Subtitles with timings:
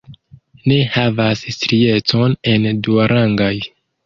[0.71, 3.53] Ne havas striecon en duarangaj.